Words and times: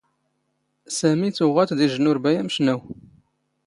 ⵙⴰⵎⵉ 0.97 1.29
ⵜⵓⵖⴰ 1.37 1.63
ⵜ 1.67 1.71
ⴷ 1.77 1.79
ⵉⵊⵊ 1.85 1.97
ⵏ 2.11 2.13
ⵓⵔⴱⴰ 2.13 2.31
ⴰⵎⵛⵏⴰⵡ. 2.39 2.81